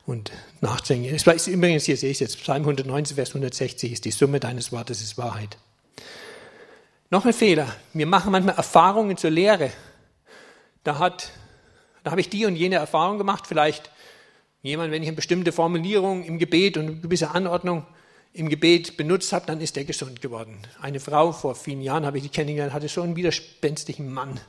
[0.05, 1.13] und nachzudenken.
[1.13, 4.71] Es war übrigens, hier sehe ich jetzt, Psalm 119, Vers 160 ist die Summe deines
[4.71, 5.57] Wortes ist Wahrheit.
[7.09, 7.67] Noch ein Fehler.
[7.93, 9.71] Wir machen manchmal Erfahrungen zur Lehre.
[10.83, 11.31] Da, hat,
[12.03, 13.47] da habe ich die und jene Erfahrung gemacht.
[13.47, 13.91] Vielleicht
[14.61, 17.85] jemand, wenn ich eine bestimmte Formulierung im Gebet und eine gewisse Anordnung
[18.33, 20.59] im Gebet benutzt habe, dann ist er gesund geworden.
[20.81, 24.39] Eine Frau, vor vielen Jahren habe ich die kennengelernt, hatte so einen widerspenstigen Mann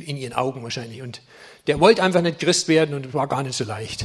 [0.00, 1.02] in ihren Augen wahrscheinlich.
[1.02, 1.22] Und
[1.68, 4.04] der wollte einfach nicht Christ werden und es war gar nicht so leicht.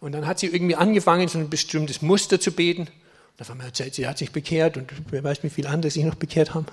[0.00, 2.82] Und dann hat sie irgendwie angefangen, so ein bestimmtes Muster zu beten.
[2.82, 6.04] Und auf einmal erzählt sie, hat sich bekehrt und wer weiß, wie viele andere sich
[6.04, 6.66] noch bekehrt haben.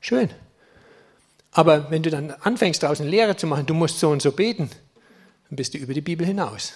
[0.00, 0.30] Schön.
[1.52, 4.32] Aber wenn du dann anfängst, daraus eine Lehre zu machen, du musst so und so
[4.32, 4.70] beten,
[5.48, 6.72] dann bist du über die Bibel hinaus.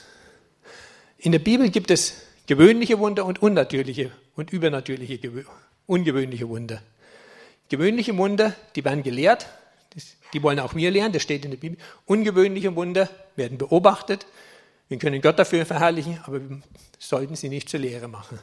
[1.19, 5.19] In der Bibel gibt es gewöhnliche Wunder und unnatürliche und übernatürliche,
[5.87, 6.83] ungewöhnliche Wunder.
[7.71, 9.49] Gewöhnliche Wunder, die werden gelehrt,
[10.35, 11.79] die wollen auch wir lernen, das steht in der Bibel.
[12.05, 14.27] Ungewöhnliche Wunder werden beobachtet,
[14.89, 16.61] wir können Gott dafür verherrlichen, aber wir
[16.99, 18.39] sollten sie nicht zur Lehre machen.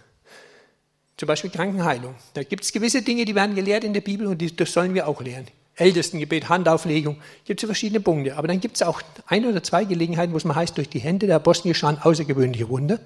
[1.18, 2.16] Zum Beispiel Krankenheilung.
[2.34, 4.94] Da gibt es gewisse Dinge, die werden gelehrt in der Bibel und die, das sollen
[4.94, 5.48] wir auch lernen.
[5.76, 8.36] Ältestengebet, Handauflegung, gibt es verschiedene Punkte.
[8.38, 11.00] Aber dann gibt es auch ein oder zwei Gelegenheiten, wo es mal heißt, durch die
[11.00, 13.00] Hände der Apostel geschahen außergewöhnliche Wunder,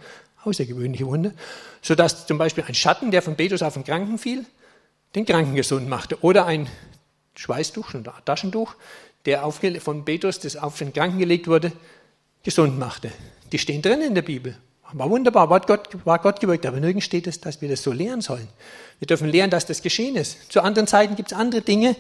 [0.44, 1.32] außergewöhnliche Wunder,
[1.82, 4.46] sodass zum Beispiel ein Schatten, der von Petrus auf den Kranken fiel,
[5.16, 6.22] den Kranken gesund machte.
[6.24, 6.68] Oder ein
[7.36, 8.76] Schweißtuch, ein Taschentuch,
[9.26, 11.72] der von Petrus das auf den Kranken gelegt wurde,
[12.44, 13.12] gesund machte.
[13.52, 14.58] Die stehen drin in der Bibel.
[14.94, 17.92] War wunderbar, war Gott, war Gott gewirkt, aber nirgends steht es, dass wir das so
[17.92, 18.48] lehren sollen.
[19.00, 20.52] Wir dürfen lernen, dass das geschehen ist.
[20.52, 21.96] Zu anderen Zeiten gibt es andere Dinge,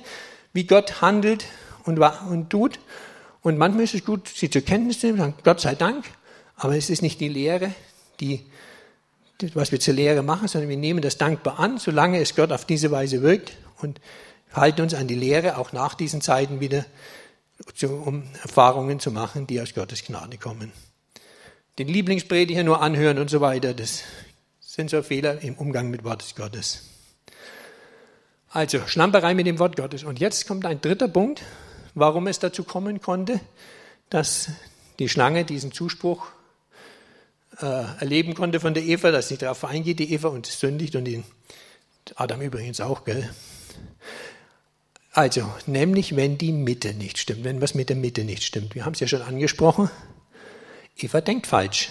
[0.54, 1.46] wie Gott handelt
[1.84, 2.80] und, und tut.
[3.42, 6.06] Und manchmal ist es gut, sie zur Kenntnis zu nehmen, Gott sei Dank,
[6.56, 7.72] aber es ist nicht die Lehre,
[8.20, 8.46] die,
[9.54, 12.66] was wir zur Lehre machen, sondern wir nehmen das dankbar an, solange es Gott auf
[12.66, 14.02] diese Weise wirkt und
[14.54, 16.86] halten uns an die Lehre auch nach diesen Zeiten wieder
[17.84, 20.72] um Erfahrungen zu machen, die aus Gottes Gnade kommen.
[21.78, 24.04] Den Lieblingsprediger nur anhören und so weiter, das
[24.60, 26.84] sind so Fehler im Umgang mit Wort Gottes.
[28.50, 30.04] Also Schlamperei mit dem Wort Gottes.
[30.04, 31.44] Und jetzt kommt ein dritter Punkt,
[31.94, 33.40] warum es dazu kommen konnte,
[34.10, 34.50] dass
[35.00, 36.28] die Schlange diesen Zuspruch
[37.60, 37.66] äh,
[38.00, 41.24] erleben konnte von der Eva, dass sie darauf eingeht, die Eva und sündigt und den
[42.16, 43.30] Adam übrigens auch, gell?
[45.18, 48.76] Also, nämlich wenn die Mitte nicht stimmt, wenn was mit der Mitte nicht stimmt.
[48.76, 49.90] Wir haben es ja schon angesprochen.
[50.96, 51.90] Eva denkt falsch.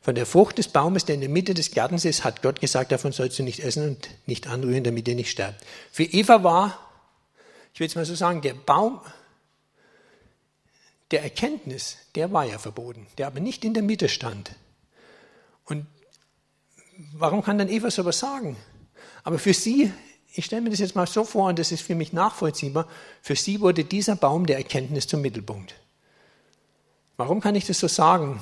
[0.00, 2.92] Von der Frucht des Baumes, der in der Mitte des Gartens ist, hat Gott gesagt,
[2.92, 5.64] davon sollst du nicht essen und nicht anrühren, damit ihr nicht sterbt.
[5.90, 6.78] Für Eva war,
[7.74, 9.00] ich will es mal so sagen, der Baum
[11.10, 14.52] der Erkenntnis, der war ja verboten, der aber nicht in der Mitte stand.
[15.64, 15.88] Und
[17.14, 18.56] warum kann dann Eva sowas sagen?
[19.24, 19.92] Aber für sie
[20.34, 22.88] ich stelle mir das jetzt mal so vor, und das ist für mich nachvollziehbar,
[23.20, 25.74] für sie wurde dieser Baum der Erkenntnis zum Mittelpunkt.
[27.16, 28.40] Warum kann ich das so sagen?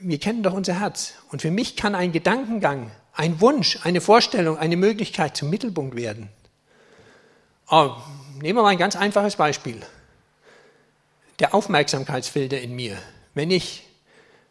[0.00, 1.14] Wir kennen doch unser Herz.
[1.30, 6.28] Und für mich kann ein Gedankengang, ein Wunsch, eine Vorstellung, eine Möglichkeit zum Mittelpunkt werden.
[7.70, 7.92] Oh,
[8.40, 9.80] nehmen wir mal ein ganz einfaches Beispiel.
[11.38, 12.96] Der Aufmerksamkeitsfilter in mir.
[13.34, 13.84] Wenn ich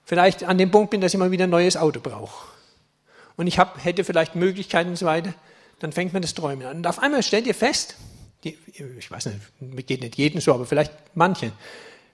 [0.05, 2.56] vielleicht an dem Punkt bin, dass ich mal wieder ein neues Auto brauche
[3.37, 5.33] und ich hab, hätte vielleicht Möglichkeiten und so weiter,
[5.79, 6.77] dann fängt man das Träumen an.
[6.77, 7.95] Und auf einmal stellt ihr fest,
[8.43, 8.57] die,
[8.97, 11.51] ich weiß nicht, geht nicht jedem so, aber vielleicht manchen,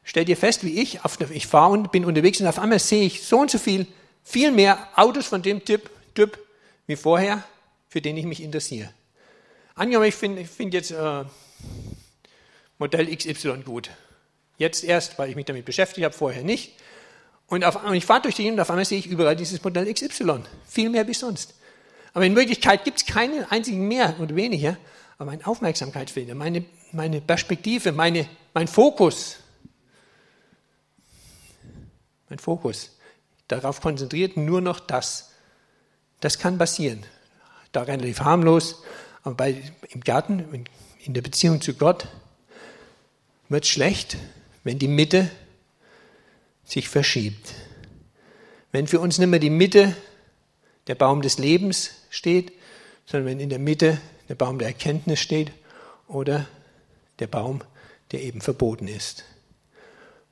[0.04, 3.04] stellt ihr fest, wie ich, auf, ich fahre und bin unterwegs und auf einmal sehe
[3.04, 3.88] ich so und so viel,
[4.24, 6.38] viel mehr Autos von dem Typ, typ
[6.88, 7.44] wie vorher,
[7.88, 8.90] für den ich mich interessiere.
[9.76, 11.24] Angenommen, ich finde find jetzt äh,
[12.78, 13.90] Modell XY gut.
[14.58, 16.74] Jetzt erst, weil ich mich damit beschäftigt habe, vorher nicht.
[17.54, 19.94] Und, auf, und ich fahre durch die und auf einmal sehe ich überall dieses Modell
[19.94, 20.40] XY.
[20.68, 21.54] Viel mehr wie sonst.
[22.16, 24.76] Aber in Wirklichkeit gibt es keinen einzigen mehr und weniger.
[25.20, 29.36] Aber mein Aufmerksamkeitsfilter, meine, meine Perspektive, meine, mein Fokus,
[32.28, 32.98] mein Fokus,
[33.48, 35.30] darauf konzentriert nur noch das.
[36.22, 37.06] Das kann passieren.
[37.72, 38.82] Da relativ harmlos.
[39.22, 40.66] Aber bei, im Garten,
[41.04, 42.08] in der Beziehung zu Gott
[43.48, 44.18] wird schlecht,
[44.64, 45.30] wenn die Mitte
[46.66, 47.54] sich verschiebt.
[48.72, 49.96] Wenn für uns nicht mehr die Mitte
[50.88, 52.54] der Baum des Lebens steht,
[53.06, 54.00] sondern wenn in der Mitte
[54.30, 55.52] der Baum der Erkenntnis steht
[56.08, 56.48] oder
[57.20, 57.62] der Baum,
[58.12, 59.24] der eben verboten ist.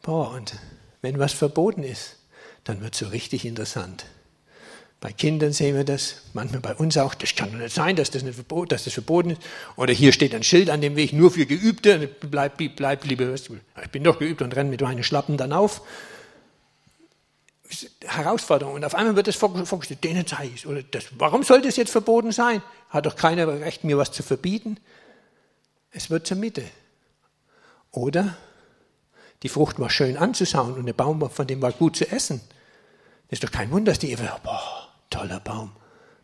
[0.01, 0.55] Boah, und
[1.01, 2.17] wenn was verboten ist,
[2.63, 4.05] dann wird es so richtig interessant.
[4.99, 7.15] Bei Kindern sehen wir das, manchmal bei uns auch.
[7.15, 9.41] Das kann doch nicht sein, dass das, nicht verbot, dass das verboten ist.
[9.75, 12.07] Oder hier steht ein Schild an dem Weg, nur für Geübte.
[12.21, 15.81] Bleib, bleib, bleib lieber, ich bin doch geübt und renne mit meinen Schlappen dann auf.
[18.05, 18.75] Herausforderung.
[18.75, 22.31] Und auf einmal wird das vorgestellt, denen zeige ich das, warum sollte es jetzt verboten
[22.31, 22.61] sein?
[22.89, 24.77] Hat doch keiner Recht, mir was zu verbieten.
[25.91, 26.63] Es wird zur Mitte.
[27.91, 28.35] Oder
[29.43, 32.41] die Frucht war schön anzuschauen und der Baum von dem war gut zu essen.
[33.29, 35.71] Das ist doch kein Wunder, dass die Eva, boah, toller Baum.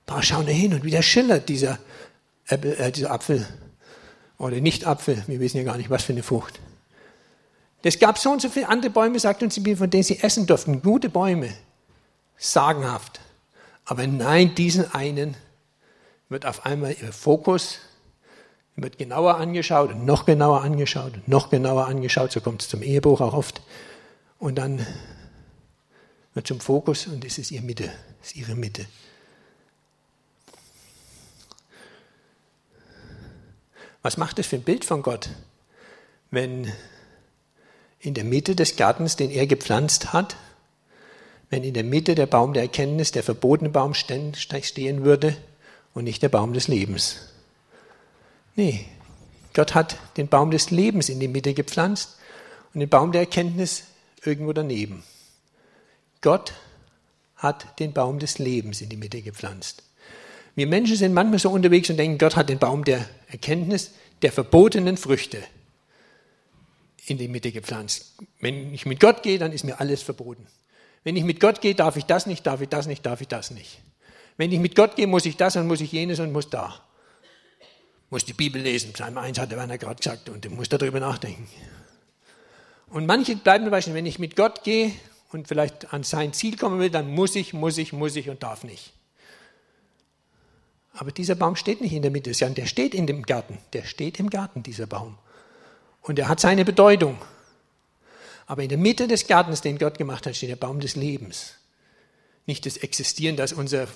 [0.05, 1.79] Boah, schau da hin und wie der schillert, dieser,
[2.47, 3.45] äh, dieser Apfel.
[4.37, 6.59] Oder nicht Apfel, wir wissen ja gar nicht, was für eine Frucht.
[7.83, 10.19] Es gab so und so viele andere Bäume, sagt uns die Bibel, von denen sie
[10.19, 10.81] essen durften.
[10.81, 11.53] Gute Bäume.
[12.37, 13.19] Sagenhaft.
[13.85, 15.37] Aber nein, diesen einen
[16.29, 17.79] wird auf einmal ihr Fokus,
[18.75, 22.31] wird genauer angeschaut und noch genauer angeschaut und noch genauer angeschaut.
[22.31, 23.61] So kommt es zum Ehebruch auch oft.
[24.39, 24.85] Und dann
[26.33, 28.85] wird zum Fokus und es ist ihre Mitte, ist ihre Mitte.
[34.03, 35.29] Was macht das für ein Bild von Gott,
[36.29, 36.71] wenn
[38.07, 40.37] in der Mitte des Gartens, den er gepflanzt hat,
[41.49, 44.33] wenn in der Mitte der Baum der Erkenntnis, der verbotene Baum stehen
[45.03, 45.35] würde
[45.93, 47.17] und nicht der Baum des Lebens?
[48.55, 48.85] Nee,
[49.53, 52.17] Gott hat den Baum des Lebens in die Mitte gepflanzt
[52.73, 53.83] und den Baum der Erkenntnis
[54.23, 55.03] irgendwo daneben.
[56.21, 56.53] Gott
[57.35, 59.83] hat den Baum des Lebens in die Mitte gepflanzt.
[60.55, 63.91] Wir Menschen sind manchmal so unterwegs und denken, Gott hat den Baum der Erkenntnis,
[64.21, 65.43] der verbotenen Früchte
[67.09, 68.15] in die Mitte gepflanzt.
[68.39, 70.45] Wenn ich mit Gott gehe, dann ist mir alles verboten.
[71.03, 73.27] Wenn ich mit Gott gehe, darf ich das nicht, darf ich das nicht, darf ich
[73.27, 73.79] das nicht.
[74.35, 76.81] Wenn ich mit Gott gehe, muss ich das und muss ich jenes und muss da.
[78.09, 78.93] Muss die Bibel lesen.
[78.93, 81.47] Psalm 1 hat der Werner gerade gesagt und muss darüber nachdenken.
[82.89, 84.91] Und manche bleiben zum wenn ich mit Gott gehe
[85.31, 88.43] und vielleicht an sein Ziel kommen will, dann muss ich, muss ich, muss ich und
[88.43, 88.93] darf nicht.
[90.93, 93.59] Aber dieser Baum steht nicht in der Mitte, der steht in dem Garten.
[93.73, 95.17] Der steht im Garten, dieser Baum.
[96.07, 97.17] Und er hat seine Bedeutung.
[98.45, 101.55] Aber in der Mitte des Gartens, den Gott gemacht hat, steht der Baum des Lebens.
[102.45, 103.87] Nicht das Existieren, dass unser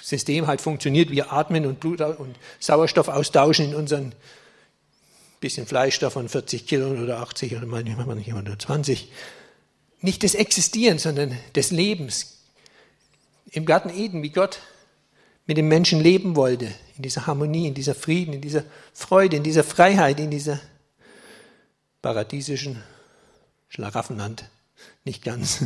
[0.00, 1.10] System halt funktioniert.
[1.10, 4.14] Wir atmen und Blut und Sauerstoff austauschen in unseren
[5.40, 9.10] bisschen Fleisch davon 40 Kilo oder 80 oder manchmal nicht 120
[10.00, 12.38] nicht des Existierens, sondern des Lebens.
[13.50, 14.60] Im Garten Eden, wie Gott
[15.48, 19.42] mit dem Menschen leben wollte, in dieser Harmonie, in dieser Frieden, in dieser Freude, in
[19.42, 20.60] dieser Freiheit, in dieser
[22.02, 22.82] paradiesischen
[23.70, 24.44] Schlaraffenland,
[25.04, 25.64] nicht ganz,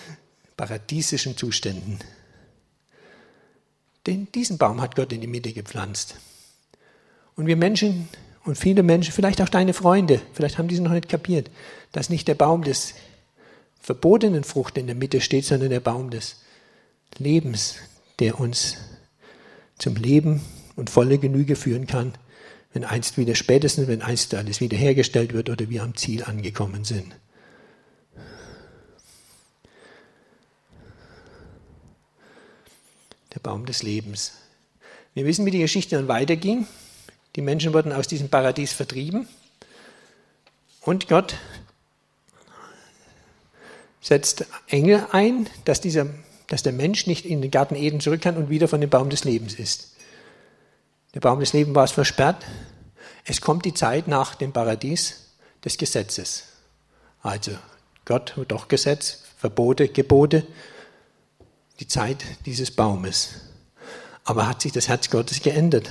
[0.56, 1.98] paradiesischen Zuständen.
[4.06, 6.16] Den, diesen Baum hat Gott in die Mitte gepflanzt.
[7.36, 8.08] Und wir Menschen
[8.44, 11.50] und viele Menschen, vielleicht auch deine Freunde, vielleicht haben die es noch nicht kapiert,
[11.92, 12.94] dass nicht der Baum des
[13.78, 16.36] verbotenen Frucht in der Mitte steht, sondern der Baum des
[17.18, 17.76] Lebens,
[18.20, 18.78] der uns
[19.78, 20.42] zum Leben
[20.76, 22.14] und volle Genüge führen kann,
[22.72, 27.16] wenn einst wieder spätestens, wenn einst alles wiederhergestellt wird oder wir am Ziel angekommen sind.
[33.34, 34.32] Der Baum des Lebens.
[35.14, 36.66] Wir wissen, wie die Geschichte dann weiterging.
[37.36, 39.28] Die Menschen wurden aus diesem Paradies vertrieben
[40.80, 41.36] und Gott
[44.00, 46.06] setzt Engel ein, dass, dieser,
[46.48, 49.10] dass der Mensch nicht in den Garten Eden zurück kann und wieder von dem Baum
[49.10, 49.92] des Lebens ist.
[51.14, 52.44] Der Baum des Lebens war es versperrt.
[53.24, 55.28] Es kommt die Zeit nach dem Paradies
[55.64, 56.44] des Gesetzes.
[57.22, 57.52] Also
[58.04, 60.46] Gott, doch Gesetz, Verbote, Gebote,
[61.80, 63.30] die Zeit dieses Baumes.
[64.24, 65.90] Aber hat sich das Herz Gottes geändert?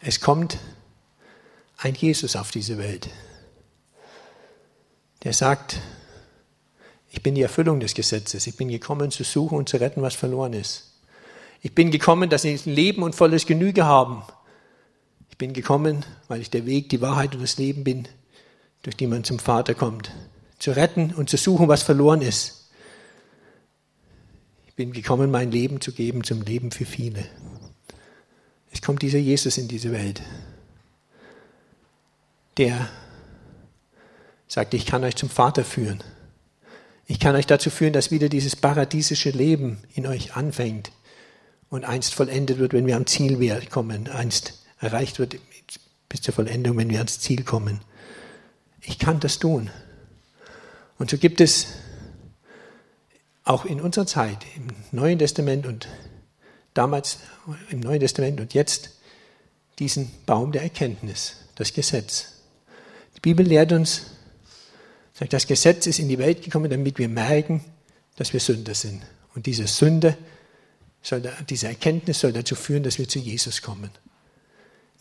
[0.00, 0.58] Es kommt
[1.76, 3.10] ein Jesus auf diese Welt
[5.22, 5.78] der sagt,
[7.10, 8.46] ich bin die Erfüllung des Gesetzes.
[8.46, 10.92] Ich bin gekommen zu suchen und zu retten, was verloren ist.
[11.60, 14.22] Ich bin gekommen, dass sie Leben und volles Genüge haben.
[15.28, 18.06] Ich bin gekommen, weil ich der Weg, die Wahrheit und das Leben bin,
[18.82, 20.12] durch die man zum Vater kommt.
[20.58, 22.70] Zu retten und zu suchen, was verloren ist.
[24.68, 27.26] Ich bin gekommen, mein Leben zu geben zum Leben für viele.
[28.72, 30.22] Es kommt dieser Jesus in diese Welt,
[32.56, 32.88] der
[34.46, 36.02] sagte, ich kann euch zum Vater führen.
[37.10, 40.92] Ich kann euch dazu führen, dass wieder dieses paradiesische Leben in euch anfängt
[41.68, 43.36] und einst vollendet wird, wenn wir am Ziel
[43.68, 45.36] kommen, einst erreicht wird
[46.08, 47.80] bis zur Vollendung, wenn wir ans Ziel kommen.
[48.80, 49.70] Ich kann das tun.
[50.98, 51.66] Und so gibt es
[53.42, 55.88] auch in unserer Zeit, im Neuen Testament und
[56.74, 57.18] damals
[57.70, 58.90] im Neuen Testament und jetzt,
[59.80, 62.34] diesen Baum der Erkenntnis, das Gesetz.
[63.16, 64.02] Die Bibel lehrt uns,
[65.20, 67.62] sagt, das Gesetz ist in die Welt gekommen, damit wir merken,
[68.16, 69.02] dass wir Sünder sind.
[69.34, 70.16] Und diese Sünde,
[71.02, 73.90] soll, diese Erkenntnis soll dazu führen, dass wir zu Jesus kommen.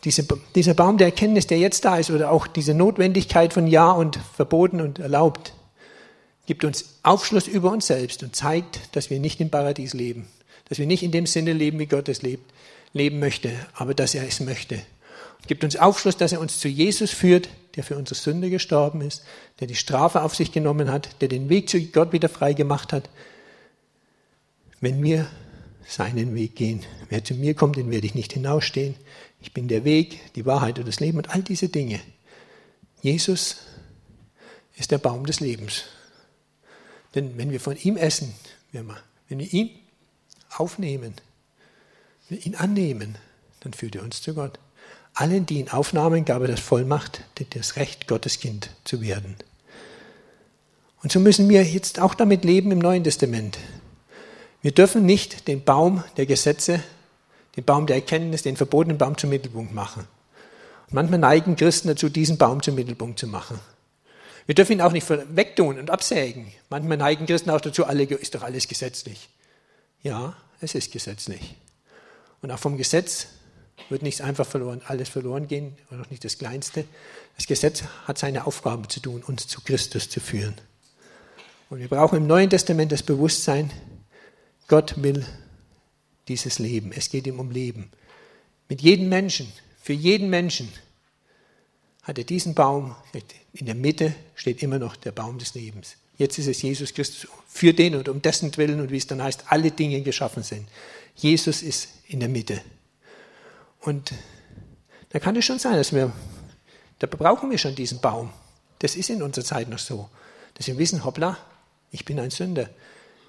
[0.06, 3.92] Diese, dieser Baum der Erkenntnis, der jetzt da ist, oder auch diese Notwendigkeit von Ja
[3.92, 5.54] und verboten und erlaubt,
[6.46, 10.28] gibt uns Aufschluss über uns selbst und zeigt, dass wir nicht im Paradies leben,
[10.70, 12.52] dass wir nicht in dem Sinne leben, wie Gott es lebt,
[12.94, 14.82] leben möchte, aber dass er es möchte.
[15.48, 19.24] Gibt uns Aufschluss, dass er uns zu Jesus führt, der für unsere Sünde gestorben ist,
[19.60, 22.94] der die Strafe auf sich genommen hat, der den Weg zu Gott wieder frei gemacht
[22.94, 23.10] hat.
[24.82, 25.28] Wenn wir
[25.88, 28.96] seinen Weg gehen, wer zu mir kommt, den werde ich nicht hinausstehen.
[29.42, 32.00] Ich bin der Weg, die Wahrheit und das Leben und all diese Dinge.
[33.02, 33.58] Jesus
[34.76, 35.86] ist der Baum des Lebens.
[37.16, 38.34] Denn wenn wir von ihm essen,
[38.72, 38.88] wenn
[39.28, 39.72] wir ihn
[40.56, 41.16] aufnehmen,
[42.28, 43.18] wenn wir ihn annehmen,
[43.62, 44.60] dann führt er uns zu Gott.
[45.20, 49.36] Allen, die ihn aufnahmen, gab er das Vollmacht, das Recht, Gottes Kind zu werden.
[51.04, 53.58] Und so müssen wir jetzt auch damit leben im Neuen Testament.
[54.62, 56.82] Wir dürfen nicht den Baum der Gesetze,
[57.58, 60.08] den Baum der Erkenntnis, den verbotenen Baum zum Mittelpunkt machen.
[60.88, 63.60] Und manchmal neigen Christen dazu, diesen Baum zum Mittelpunkt zu machen.
[64.46, 66.48] Wir dürfen ihn auch nicht wegtun und absägen.
[66.70, 69.28] Manchmal neigen Christen auch dazu, alle, ist doch alles gesetzlich.
[70.02, 71.58] Ja, es ist gesetzlich.
[72.42, 73.28] Und auch vom Gesetz
[73.90, 76.86] wird nichts einfach verloren, alles verloren gehen, und auch nicht das Kleinste.
[77.36, 80.56] Das Gesetz hat seine Aufgabe zu tun, uns zu Christus zu führen.
[81.70, 83.72] Und wir brauchen im Neuen Testament das Bewusstsein,
[84.68, 85.26] Gott will
[86.28, 86.92] dieses Leben.
[86.92, 87.90] Es geht ihm um Leben.
[88.68, 90.70] Mit jedem Menschen, für jeden Menschen
[92.04, 92.96] hat er diesen Baum.
[93.54, 95.96] In der Mitte steht immer noch der Baum des Lebens.
[96.18, 99.24] Jetzt ist es Jesus Christus für den und um dessen Willen und wie es dann
[99.24, 100.68] heißt, alle Dinge geschaffen sind.
[101.16, 102.62] Jesus ist in der Mitte.
[103.80, 104.14] Und
[105.10, 106.12] da kann es schon sein, dass wir,
[107.00, 108.32] da brauchen wir schon diesen Baum.
[108.80, 110.10] Das ist in unserer Zeit noch so.
[110.56, 111.38] Dass wir wissen, hoppla,
[111.92, 112.70] ich bin ein Sünder.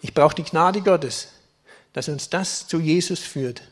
[0.02, 1.28] Ich brauche die Gnade Gottes,
[1.92, 3.62] dass uns das zu Jesus führt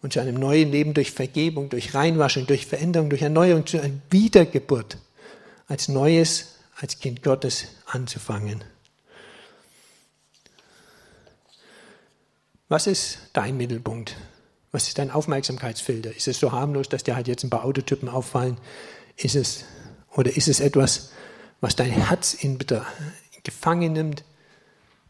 [0.00, 3.94] und zu einem neuen Leben durch Vergebung, durch Reinwaschung, durch Veränderung, durch Erneuerung, zu einer
[4.10, 4.98] Wiedergeburt,
[5.68, 8.64] als Neues, als Kind Gottes anzufangen.
[12.68, 14.16] Was ist dein Mittelpunkt?
[14.72, 16.16] Was ist dein Aufmerksamkeitsfilter?
[16.16, 18.56] Ist es so harmlos, dass dir halt jetzt ein paar Autotypen auffallen?
[19.16, 19.64] Ist es,
[20.10, 21.10] oder ist es etwas,
[21.60, 22.58] was dein Herz in
[23.44, 24.24] gefangen nimmt,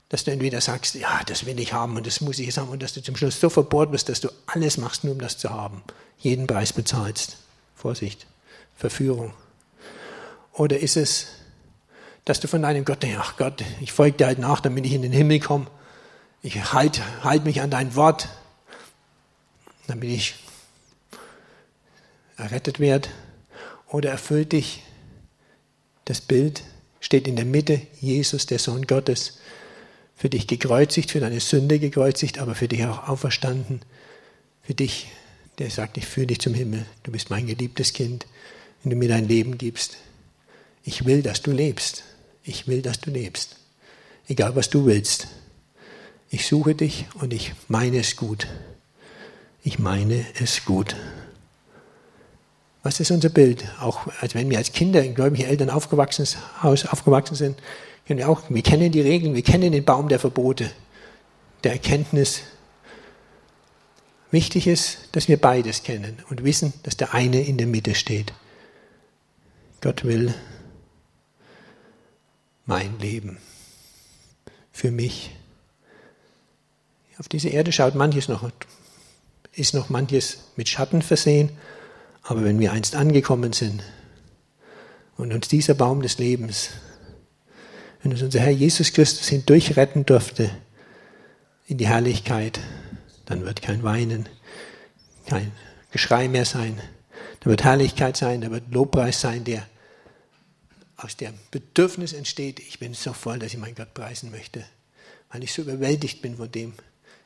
[0.08, 2.68] dass du entweder sagst, ja, das will ich haben und das muss ich jetzt haben
[2.68, 5.38] und dass du zum Schluss so verbohrt bist, dass du alles machst, nur um das
[5.38, 5.82] zu haben.
[6.18, 7.38] Jeden Preis bezahlst.
[7.74, 8.26] Vorsicht,
[8.76, 9.32] Verführung.
[10.52, 11.28] Oder ist es,
[12.24, 14.92] dass du von deinem Gott denkst, ach Gott, ich folge dir halt nach, damit ich
[14.92, 15.66] in den Himmel komme.
[16.42, 18.28] Ich halte halt mich an dein Wort,
[19.92, 20.34] damit ich
[22.38, 23.10] errettet werde.
[23.88, 24.82] Oder erfüllt dich
[26.06, 26.62] das Bild,
[27.00, 29.38] steht in der Mitte, Jesus, der Sohn Gottes,
[30.16, 33.82] für dich gekreuzigt, für deine Sünde gekreuzigt, aber für dich auch auferstanden.
[34.62, 35.08] Für dich,
[35.58, 36.86] der sagt, ich führe dich zum Himmel.
[37.02, 38.26] Du bist mein geliebtes Kind,
[38.82, 39.98] wenn du mir dein Leben gibst.
[40.84, 42.04] Ich will, dass du lebst.
[42.44, 43.56] Ich will, dass du lebst.
[44.26, 45.28] Egal, was du willst.
[46.30, 48.46] Ich suche dich und ich meine es gut.
[49.62, 50.96] Ich meine es gut.
[52.82, 53.64] Was ist unser Bild?
[53.80, 56.26] Auch als wenn wir als Kinder in gläubigen Eltern aufgewachsen,
[56.62, 57.62] aufgewachsen sind,
[58.06, 60.70] wir, auch, wir kennen die Regeln, wir kennen den Baum der Verbote,
[61.62, 62.42] der Erkenntnis.
[64.32, 68.32] Wichtig ist, dass wir beides kennen und wissen, dass der eine in der Mitte steht.
[69.80, 70.34] Gott will
[72.66, 73.38] mein Leben
[74.72, 75.30] für mich.
[77.18, 78.42] Auf diese Erde schaut manches noch,
[79.54, 81.50] ist noch manches mit Schatten versehen,
[82.22, 83.82] aber wenn wir einst angekommen sind
[85.16, 86.70] und uns dieser Baum des Lebens
[88.02, 90.50] wenn uns unser Herr Jesus Christus hindurch retten durfte
[91.66, 92.60] in die Herrlichkeit,
[93.26, 94.28] dann wird kein Weinen,
[95.26, 95.52] kein
[95.92, 96.80] Geschrei mehr sein.
[97.40, 99.66] Da wird Herrlichkeit sein, da wird Lobpreis sein, der
[100.96, 104.64] aus dem Bedürfnis entsteht, ich bin so voll, dass ich meinen Gott preisen möchte,
[105.30, 106.74] weil ich so überwältigt bin von dem.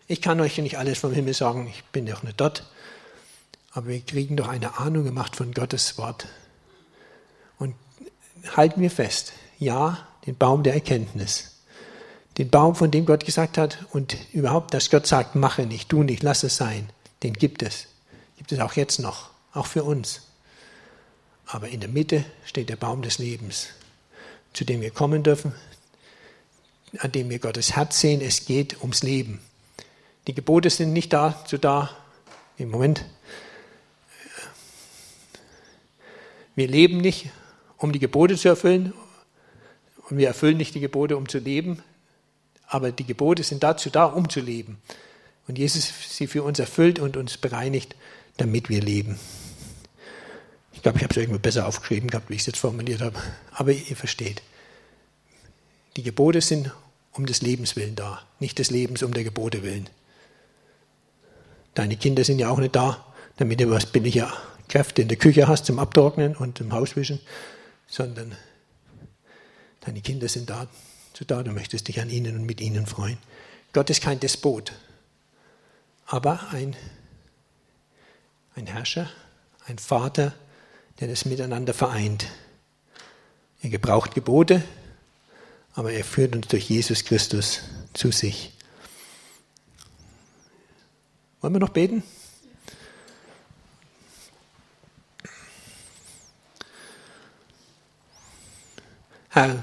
[0.08, 2.64] Ich kann euch nicht alles vom Himmel sagen, ich bin doch nicht dort,
[3.72, 6.26] aber wir kriegen doch eine Ahnung gemacht von Gottes Wort.
[7.58, 7.74] Und
[8.56, 11.56] halten wir fest, ja, den Baum der Erkenntnis.
[12.38, 16.02] Den Baum, von dem Gott gesagt hat und überhaupt, dass Gott sagt, mache nicht, tu
[16.02, 16.88] nicht, lass es sein,
[17.22, 17.86] den gibt es.
[18.36, 20.22] Gibt es auch jetzt noch, auch für uns.
[21.46, 23.68] Aber in der Mitte steht der Baum des Lebens,
[24.52, 25.52] zu dem wir kommen dürfen,
[26.98, 28.20] an dem wir Gottes Herz sehen.
[28.20, 29.40] Es geht ums Leben.
[30.26, 31.90] Die Gebote sind nicht dazu da,
[32.56, 33.04] im Moment.
[36.54, 37.30] Wir leben nicht,
[37.76, 38.92] um die Gebote zu erfüllen,
[40.08, 41.82] und wir erfüllen nicht die Gebote, um zu leben,
[42.68, 44.78] aber die Gebote sind dazu da, um zu leben.
[45.48, 47.94] Und Jesus sie für uns erfüllt und uns bereinigt,
[48.36, 49.18] damit wir leben.
[50.72, 53.18] Ich glaube, ich habe es irgendwie besser aufgeschrieben gehabt, wie ich es jetzt formuliert habe.
[53.52, 54.42] Aber ihr versteht.
[55.96, 56.72] Die Gebote sind
[57.12, 59.88] um des Lebens willen da, nicht des Lebens um der Gebote willen.
[61.76, 63.04] Deine Kinder sind ja auch nicht da,
[63.36, 64.26] damit du was billige
[64.66, 67.20] Kräfte in der Küche hast zum Abtrocknen und zum Hauswischen,
[67.86, 68.34] sondern
[69.82, 70.68] deine Kinder sind da,
[71.12, 73.18] so da, du möchtest dich an ihnen und mit ihnen freuen.
[73.74, 74.72] Gott ist kein Despot,
[76.06, 76.74] aber ein,
[78.54, 79.10] ein Herrscher,
[79.66, 80.32] ein Vater,
[80.98, 82.26] der das miteinander vereint.
[83.60, 84.62] Er gebraucht Gebote,
[85.74, 87.60] aber er führt uns durch Jesus Christus
[87.92, 88.55] zu sich.
[91.40, 92.02] Wollen wir noch beten?
[99.28, 99.62] Herr,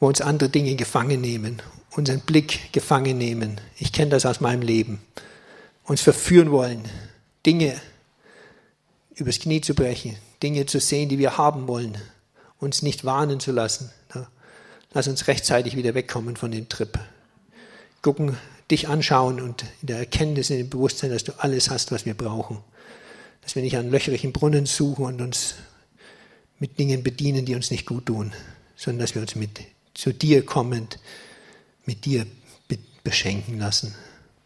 [0.00, 1.60] wo uns andere Dinge gefangen nehmen,
[1.90, 5.02] unseren Blick gefangen nehmen, ich kenne das aus meinem Leben,
[5.84, 6.82] uns verführen wollen,
[7.44, 7.78] Dinge
[9.14, 11.98] übers Knie zu brechen, Dinge zu sehen, die wir haben wollen,
[12.58, 13.90] uns nicht warnen zu lassen.
[14.94, 16.98] Lass uns rechtzeitig wieder wegkommen von dem Trip.
[18.00, 18.38] Gucken,
[18.70, 22.14] dich anschauen und in der Erkenntnis, in dem Bewusstsein, dass du alles hast, was wir
[22.14, 22.58] brauchen.
[23.42, 25.56] Dass wir nicht an löcherigen Brunnen suchen und uns
[26.58, 28.32] mit Dingen bedienen, die uns nicht gut tun,
[28.76, 29.60] sondern dass wir uns mit
[29.94, 30.98] zu dir kommend
[31.84, 32.26] mit dir
[33.04, 33.94] beschenken lassen.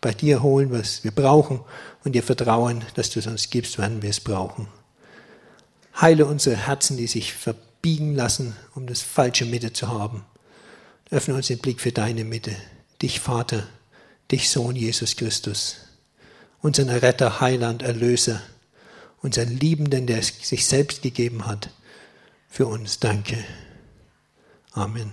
[0.01, 1.61] Bei dir holen, was wir brauchen
[2.05, 4.69] und dir vertrauen, dass du es uns gibst, wann wir es brauchen.
[6.01, 10.25] Heile unsere Herzen, die sich verbiegen lassen, um das falsche Mitte zu haben.
[11.11, 12.55] Öffne uns den Blick für deine Mitte,
[13.01, 13.67] dich Vater,
[14.31, 15.77] dich Sohn Jesus Christus,
[16.61, 18.43] unseren Retter, Heiland, Erlöser,
[19.23, 21.71] unseren Liebenden, der sich selbst gegeben hat
[22.49, 22.99] für uns.
[22.99, 23.45] Danke.
[24.73, 25.13] Amen.